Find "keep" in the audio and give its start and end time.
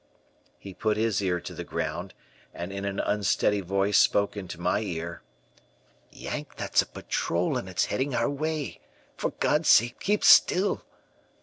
9.99-10.23